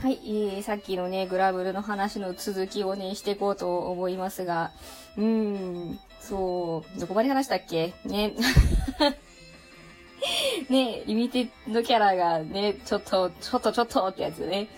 [0.00, 4.70] はい、えー、さっきのね、グラブルの話の続きをね、していこうと思いますが、
[5.18, 7.92] うーん、そう、どこまで話したっけ？
[8.06, 8.32] ね。
[10.70, 14.68] ね、リミテッドキャラがね、ちょっと、ちょっとちょっとってやつね。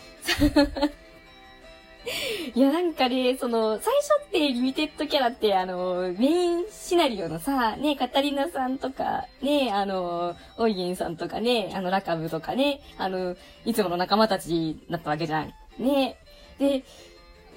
[2.54, 15.54] いや、なんかね、その、最初ってリミテッドキャラって、あの、メインシナリオのさ、ね、カタリナさんとか、ね、あの、オイゲンさんとかね、あの、ラカブとかね、あの、いつもの仲間たちだったわけじゃん。
[15.78, 16.16] ね。
[16.58, 16.84] で、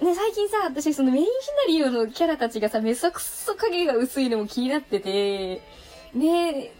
[0.02, 1.32] ね、最近さ、私そのメインシ
[1.68, 5.62] ナリオのキャラたちがさ、めそくそ影が薄いのも気になってて、
[6.14, 6.72] ね、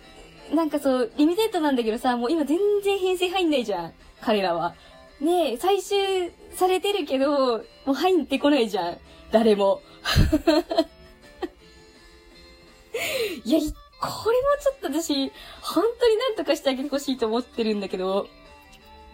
[0.54, 3.94] なんかそう、リミテッドなんだけどさ、もう今全然編成入んないじゃん。
[4.22, 4.76] 彼らは。
[5.22, 8.98] ねえ最終されてるけど、もう入ってこないじゃん。
[9.32, 9.82] 誰も。
[13.44, 18.28] いや、これもちょっと私、本当になんとかしてあげてほしいと思ってるんだけど、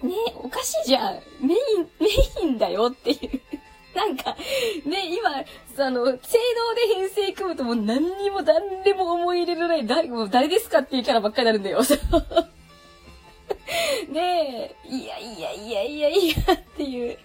[0.04, 1.20] ねおかしいじゃん。
[1.42, 2.08] メイン、メ
[2.44, 3.42] インだよっていう
[3.96, 4.36] なんか、
[4.86, 5.30] ね、今、
[5.86, 11.82] あの、性能で編成組むともう何にも誰でも思い入れのない、誰、もう誰ですかっていうキャラばっかりになるんだよ。
[14.12, 17.18] ねえ、いやいやいやいやいやっていう。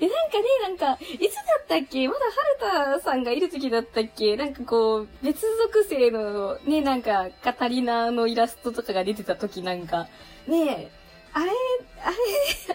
[0.00, 2.08] え、なんかね、なんか、いつだったっけ？
[2.08, 2.20] まだ
[2.60, 4.36] 春田さんがいる時だったっけ？
[4.36, 10.08] なんかこう、別属性の、ね、なんか、カタリナのイラストとかが出てた時なんか、
[10.48, 10.90] ねえ、
[11.34, 11.50] あれ、
[12.04, 12.16] あれ、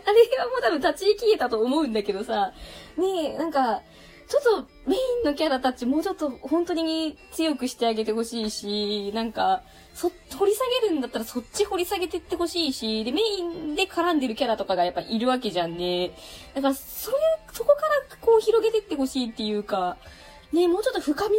[0.06, 2.54] あれはもう多分立ち消えたと思うんだけどさ、
[2.98, 3.82] ねえ、なんか、
[4.28, 16.12] ちょっとメインのキャラたちもうちょっと本当に強くしてあげてほしいし、なんか、そ、掘り下げるんだったらそっち掘り下げてってほしいし、で、メインで絡んでるキャラとかがやっぱいるわけじゃんね。
[16.54, 17.18] だから、それ、
[17.54, 19.98] そこからこう広げてってほしいっていうか、
[20.52, 21.36] ね、もうちょっと深み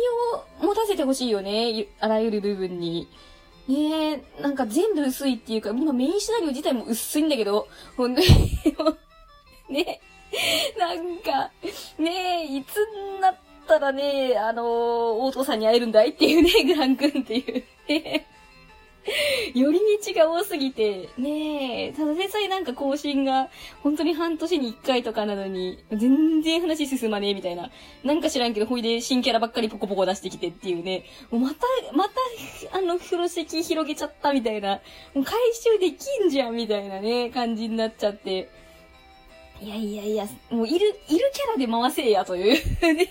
[0.63, 1.89] を持たせてほしいよね。
[2.01, 3.09] あらゆる部分に。
[3.69, 8.27] ねえなんか全部薄いっていうか、今メインシナリオ自体も薄いんだけど、ほんとに
[9.69, 10.01] ね
[10.79, 11.51] なんか、
[11.99, 14.67] ねえいつになったらね、あのー、
[15.25, 17.65] 大父さんに会えるんだいっていうね、 グラン君っていう。
[19.55, 23.49] 寄り道が多すぎて、ねえ、ただでさえなんか更新が、
[23.83, 27.71] 本当に半年に一回とかなのに、全然話進まねえみたいな。
[28.05, 31.05] なんか知らんけど、ほいで新キャラばっかりポコポコ出してきてっていうね。
[31.31, 31.57] もうまた、
[31.95, 32.13] また、
[32.77, 34.81] あの、風呂敷広げちゃったみたいな。
[35.15, 38.51] もう回収できんじゃんみたいなね、感じになっちゃって。
[39.61, 42.53] いやいやいや、もういる、いるキャラで回せやという
[42.95, 43.09] ね。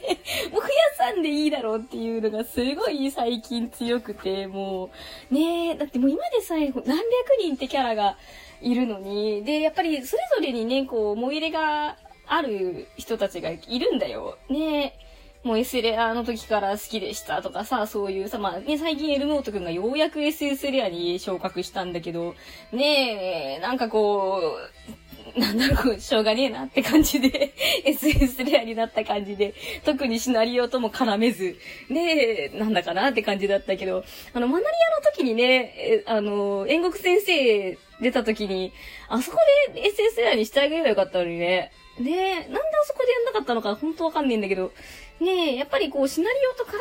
[0.51, 4.89] もう増やさんでいいだろうっていうのがすごい最近強くて、も
[5.31, 7.03] う、ねえ、だってもう今でさえ何百
[7.41, 8.17] 人ってキャラが
[8.61, 11.97] いるのに、で、やっぱりそれぞれにね、こう、思い入れが
[12.27, 14.37] ある人たちがいるんだよ。
[14.49, 15.07] ねえ。
[15.43, 22.35] もう S レアの時から好きでしたとかさ、そういうさ、まあね、最近エルモート君がようやく SS レアに昇格したんだけど、
[22.71, 25.06] ねえ、なんかこう、
[25.37, 27.53] なんだろう、しょうがねえなって感じで
[27.85, 29.53] SS レアになった感じで、
[29.85, 31.55] 特にシナリオとも絡めず、
[31.89, 34.03] ね、なんだかなって感じだったけど、
[34.33, 38.73] あの、マナリアの時にね、あの、煉獄先生出た時に、
[39.09, 39.37] あそこ
[39.73, 41.71] で SS レアにしてあげればよかったのにね。
[41.99, 44.71] ねえ、なんであそこでやんなかったのか本当わかんねえんだけど、
[45.19, 46.73] ねえ、やっぱりこう、シナリオと絡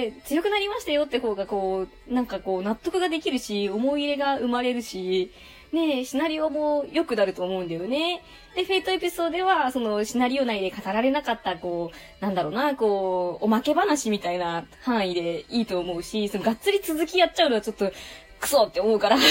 [0.00, 5.30] めて強くなりましたよって方がこう、なんかこう、納得ができるし、思い入れが生まれるし、
[5.72, 8.22] ねえシナリオも良くなると思うんだよね。
[8.54, 17.92] で、フェイトエピソードでは、その、シナリオ内で語られなかった、こう、なんだろうな、こう、おまけ話みたいな範囲でいいと思うし、その、がっつり続きやっちゃうのはちょっと、
[18.40, 19.18] クソって思うから。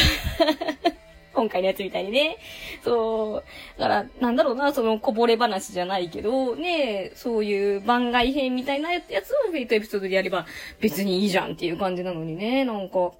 [1.33, 2.37] 今回のやつみたいにね。
[2.83, 3.43] そ
[3.77, 3.79] う。
[3.79, 9.05] だから、なんだろうな、そのこぼれ話じゃないけど、ね、そういう番外編みたいなやつ
[9.47, 10.47] をフェイトエピソードでやれば
[10.79, 13.11] 別にいいじゃんっていう感じなのにね、なんか。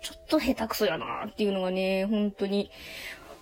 [0.00, 2.70] ちょっと下手くそやなっていうのがね、本当に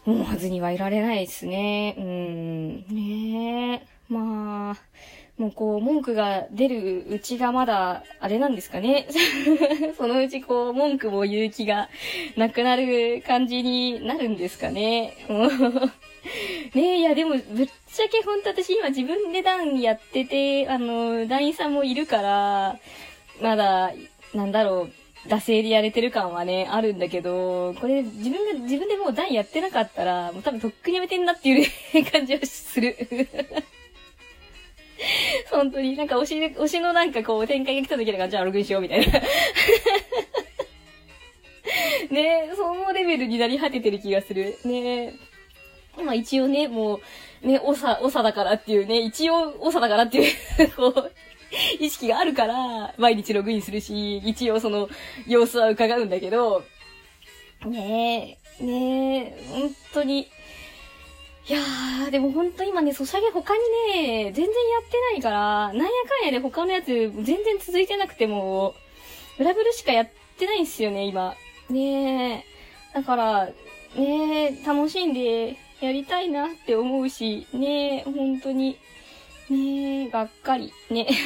[0.06, 1.94] 思わずにはいられないですね。
[1.98, 3.86] うん、ねえ。
[4.08, 4.76] まあ、
[5.36, 9.06] もうこう、文句が出るうちがまだ、あれなんですかね。
[9.98, 11.90] そのうちこう、文句も言う気が
[12.36, 15.14] なくなる感じになるんですかね。
[16.74, 22.78] ねえ、いやでも、ぶっちゃけほんと私今自分で段やってて、あの、団員さんもいるから、
[23.42, 23.92] まだ、
[24.34, 24.92] なんだろう、
[25.26, 31.66] 惰性でやれてる感はね、あるんだけど、これ自分が、自分でもう段やってなかったら、もう多分とっくにやめてんなっていう、
[32.10, 32.96] 感じはする。
[35.50, 39.20] 本当に、なんか推し、推しのなんかこう展開が来た時なんか、じゃあログインしようみたいな。
[42.10, 44.56] ねそのレベルになり果ててる気がする。
[44.64, 45.14] ね
[45.96, 47.00] まあ一応ね、も
[47.42, 50.32] う、ね、おさ、おさだからっていうね、一応、おさだからっていう
[50.76, 51.12] こう、
[51.80, 54.88] 意識があるから、毎日ログインするし、一応その
[55.26, 56.64] 様子は伺うんだけど、
[57.64, 60.28] ねえ、ねえ、本当に、
[61.48, 63.62] いやー、でもほんと今ね、ソシャゲ他に
[63.94, 64.50] ね、全然や
[64.80, 65.38] ってないから、
[65.68, 68.74] なんやかんやで他のやつ全然続いてなくても、
[69.38, 70.08] ブラブルしかやっ
[70.38, 71.34] てないんすよね、今。
[71.70, 72.44] ねえ。
[72.94, 73.46] だから、
[73.94, 78.78] ねえ、楽しんでやりたいなって思うし、ねえ、本当に。
[79.50, 80.72] ねえ、がっかり。
[80.90, 81.06] ね。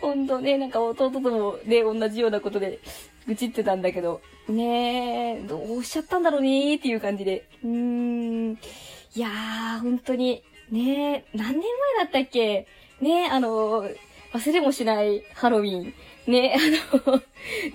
[0.00, 2.80] ほんとね、なんか弟ともね、同じようなことで
[3.26, 7.46] 愚痴ってたんだけど、ねえ、どうしちゃったんだろうねーっていう感じで。
[7.62, 8.52] うーん。
[9.14, 12.66] いやー、本当に、ねえ、何年前だったっけ？
[13.00, 13.84] ねえ、あの、
[14.32, 15.94] 忘れもしないハロウィン。
[16.26, 17.20] ね、あの、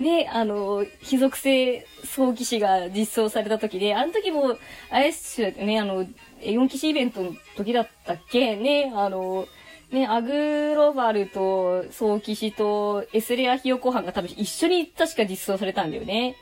[0.00, 4.58] ね、あの、非属性早期士が実装された時で、あの時も、
[4.90, 6.06] あれっすよね、あの、
[6.42, 8.56] 4騎士イベントの時だったっけ？
[8.56, 9.46] ね、あの、
[9.90, 16.36] ね、アグロバルと早騎士とエスレアヒヨコハンが多分一緒に確か実装されたんだよね。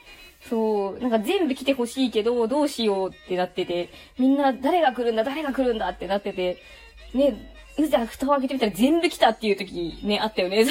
[0.48, 3.88] そう、なんか全部来てほしいけど、どうしようってなってて、
[4.18, 6.58] みんな誰が来るんだ、誰が来るんだってなってて、
[7.14, 10.66] ね、うざ、蓋を開けてみたら全部来たっていう時ね、あったよね。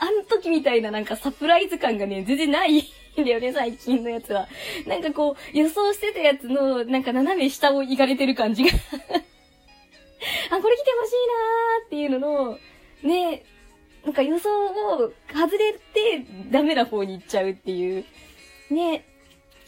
[0.00, 2.84] あの時みたいななんかサプライズ感がね、全然ない
[3.22, 4.48] んだよね、最近のやつは。
[4.86, 8.70] なんかこう、予想してたやつの、なんか斜め下を行かれてる感じが。
[10.50, 12.58] あ、これ来てほしいなーっていうのの、
[13.02, 13.44] ね、
[14.04, 18.04] なんか予想を外れてダメな方に行っちゃうっていう。
[18.70, 19.04] ね、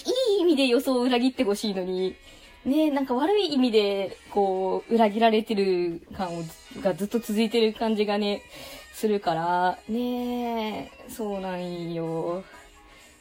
[0.07, 2.17] いい意味で予想を裏切ってほしいのに、
[2.65, 6.43] ね、なんか悪い意味で、こう、裏切られてる感を
[6.81, 8.43] がずっと続いてる感じがね、
[8.93, 12.45] するから、ねそうなんよ。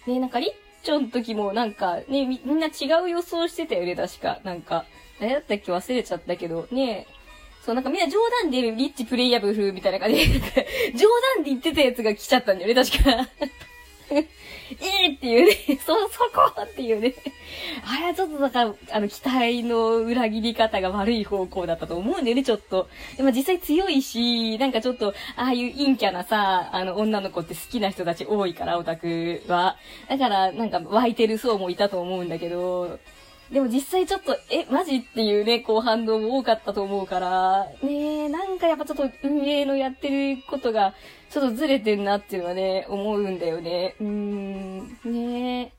[0.08, 0.54] ねなんかりっ
[0.88, 4.40] ちょの時もなんか、ねみ、んな違う予想してたよね、確か。
[4.46, 4.86] なんか、
[5.20, 7.08] 誰だったっけ忘れちゃったけど、ね
[7.66, 10.40] そう、なんかみんな冗談でリッチプレイヤブルみたいな感じで、
[10.96, 13.28] 冗談で言ってたやつが来ちゃったんだよね、確か。
[14.12, 14.26] え
[15.10, 17.14] えっていうね、 そ、そこっていうね。
[17.86, 22.90] あれはちょっとだから、あの、期待の裏切り方が悪い方向だったと思うんだよね、ちょっと。
[23.16, 29.78] でも実際強いし、なんかちょっと、ああいう陰キャなさ、あの、女の子って好きな人たち多いから、オタクは。
[30.10, 33.00] だから、なんか湧いてる層もいたと思うんだけど、
[33.52, 40.94] でも実際ちょっと、え、マジっていうね、こう反応も多かったと思うから、ねえ、なんかやっぱちょっと運営のやってることが、
[41.30, 43.96] ちょっとずれてんなっていうのはね、思うんだよね。
[44.02, 45.74] うーん、ね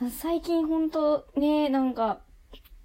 [0.00, 0.10] え。
[0.10, 2.20] 最近ほんと、ねえ、なんか、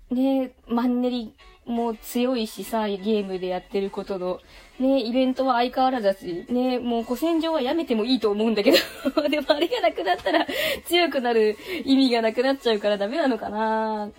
[0.10, 1.34] ねえ、マンネリ
[1.66, 4.40] もう強いしさ、ゲームでやってることの、
[4.80, 8.78] ね、イベントは相変わらずだし、ね、もう古戦場はやめてもいいと思うんだけど、
[9.30, 10.46] でもあれがなくなったら
[10.86, 14.12] 強くなる意味がなくなっちゃうからダメなのかな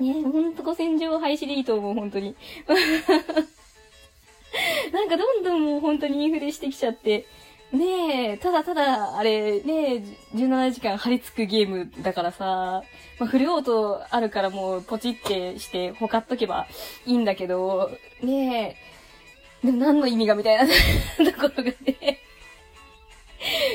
[0.00, 2.34] え、ほんと古戦場廃止でいいと思う、本当に。
[4.92, 7.26] なんかどんどんもう本当にインフレしてきちゃって、
[7.72, 10.02] ねえ、ただただ、あれ、ねえ、
[10.34, 12.82] 17時間張り付くゲームだからさ、
[13.18, 16.66] まあ、フルオートあるからもうポチってしてほかっとけば
[17.06, 17.90] いいんだけど、
[18.22, 18.76] ね
[19.62, 20.66] え、でも何の意味がみたいな
[21.32, 21.74] ところがね。
[21.94, 22.20] ね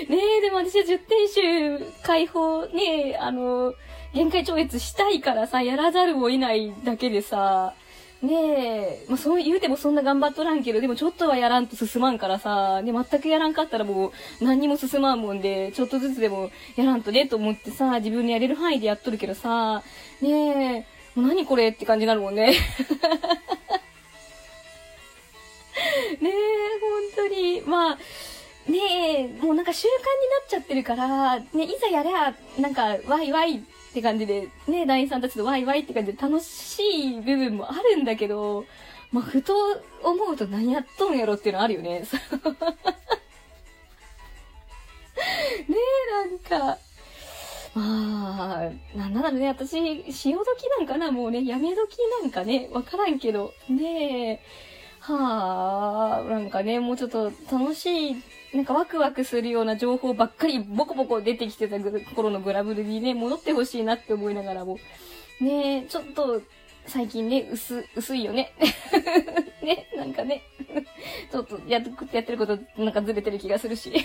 [0.09, 3.73] え、でも私は10点集解放、ねえ、あの、
[4.13, 7.73] 限界超越したいからさ、やらざるを得ないだけでさ、
[8.21, 14.11] ねえ、まあ、そう言うてもそんな頑張っとらんけど、でもちょっとはやらんと進まんからさ、で、全くやらんかったらも
[14.41, 19.83] う何にも進まんもんで、ちょっとずつでもやらんとねと思ってさ、自分でやれる範囲でやっとるけどさ、
[20.21, 20.85] ね
[21.15, 22.53] え、もう何これって感じになるもんね。
[26.19, 26.31] ねえ、
[27.15, 27.97] 本当に、まあ、
[28.67, 28.77] ね
[29.19, 33.61] え、もうなんか習慣になっちゃってるから、ね、いざやりゃ、なんか、ワイワイっ
[33.93, 36.81] て感じで、ね、団員さんたちとワイワイって感じで楽し
[37.17, 38.65] い部分もあるんだけど、
[39.11, 39.53] まあ、ふと
[40.03, 42.03] 思うと何やっとんやろっていうのあるよね。
[42.05, 42.39] そ う
[45.69, 46.77] ねえ、なんか、
[47.73, 54.39] まあ、なんだろうね、私、潮時なんかなもうね、やめ時なんかね、わからんけど、ねえ、
[54.99, 58.15] はあ、なんかね、もうちょっと楽しい、
[58.53, 61.79] なんかワクワクするような情報ばっかりボコボコ出てきてた
[62.15, 64.77] 頃のグラブルにね、戻ってほしいなって思いながらも、
[65.41, 66.41] ねえ、ちょっと、
[66.87, 68.53] 最近ね、薄、薄いよね。
[69.61, 70.41] ね、なんかね、
[71.29, 73.91] ちょっとやっやってることなんかずれてる気がするし。
[73.91, 74.03] ね、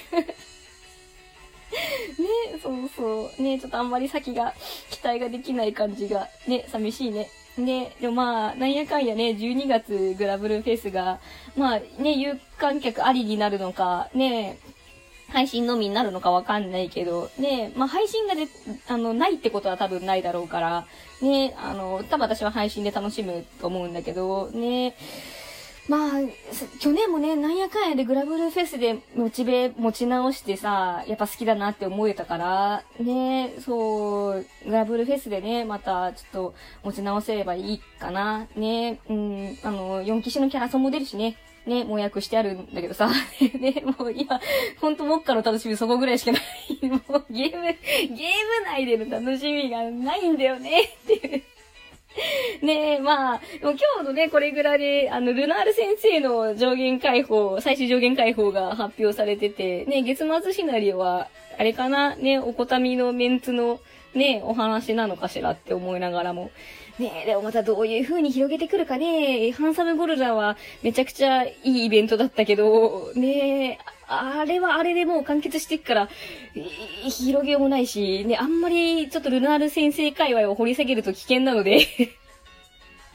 [2.60, 3.42] そうそう。
[3.42, 4.52] ね、ちょっとあんまり先が
[4.90, 7.28] 期待ができない感じが、ね、寂しいね。
[7.58, 11.20] ね、でもまあ、なんやかんやね、12月グラブルフェスが、
[11.56, 14.58] まあね、有観客ありになるのか、ね、
[15.32, 18.46] 配信のみになるのかわかんないけど、ね、まあ配信がで、
[18.88, 20.86] あの、ないってことは多分ないだろうから、
[21.20, 24.94] ね、あの、多分私は配信で楽しむと思うんだけど、ね、
[25.88, 26.10] まあ、
[26.78, 38.46] 去年もね、なんやかんやでグラブルフェスでモチベ持ち直してさ、やっぱ好きだなって思えたから、ね、そう、グラブルフェスでね、またちょっと持ち直せればいいかな。
[38.54, 41.36] ね、うん、あの、4騎士のキャラソンも出るしね。
[41.66, 43.08] ね、もう訳してあるんだけどさ、
[43.58, 44.40] ね、もう今、
[44.80, 46.88] ほんと目下の楽しみそこぐらいしかない。
[46.88, 48.16] もうゲーム、ゲーム
[48.66, 51.42] 内での楽しみがないんだよね、っていう。
[52.62, 61.28] ねえ、まあ、今日のね、これぐらいで、あの、ルナール先生の上限解放、最終上限解放が発表されてて、ね、月末シナリオは、
[61.58, 63.80] あれかな、ね、おこたみのメンツの、
[64.14, 66.50] ね、お話なのかしらって思いながらも。
[66.98, 69.52] ねでもまたどういう風に広げてくるかね。
[69.52, 73.78] ハンサムゴルラはめちゃくちゃいいイベントだったけど、ね
[74.08, 76.08] あれはあれでもう完結してっから、
[77.08, 81.86] 広げようもないし、ね、あんまりちょっとルナール先生界隈を掘り下げると危険なので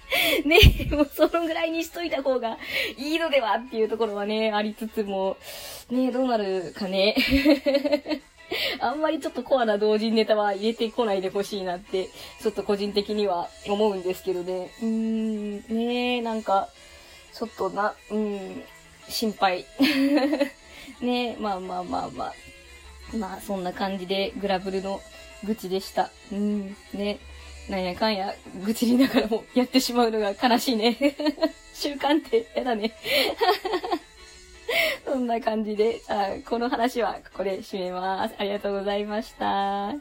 [0.45, 0.59] ね、
[0.91, 2.57] もうそのぐらいにしといた方が
[2.97, 5.37] いいのではっていうところはね、ありつつも、
[5.89, 7.15] ね、どうなるかね。
[8.79, 12.07] あんまりちょっとコアな同人ネタは入れてこないでほしいなって、
[12.41, 14.71] ちょっと個人的には思うんですけどね。
[14.81, 16.69] うーん、ねえなんか、
[17.33, 18.63] ちょっとな、うん、
[19.09, 19.65] 心配。
[21.01, 22.33] ねまあまあまあまあ。
[23.15, 25.01] まあ、そんな感じで、グラブルの
[25.45, 26.09] 愚痴でした。
[26.31, 27.19] うん、ね。
[27.69, 28.33] なんやかんや、
[28.65, 30.97] 愚痴りながらもやってしまうのが悲しいね。
[31.73, 32.93] 習慣ってやだね。
[35.05, 38.35] そんな感じで、あこの話はここで締めます。
[38.37, 39.93] ありがとうございました。